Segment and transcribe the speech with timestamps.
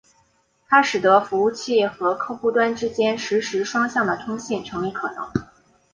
[0.67, 5.31] 它使得服务器和客户端之间实时双向的通信成为可能。